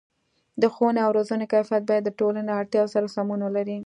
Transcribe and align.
د 0.61 0.63
ښوونې 0.73 1.01
او 1.05 1.11
روزنې 1.17 1.45
کیفیت 1.53 1.83
باید 1.89 2.03
د 2.05 2.09
ټولنې 2.19 2.51
اړتیاو 2.59 2.91
سره 2.93 3.11
سمون 3.15 3.39
ولري. 3.43 3.77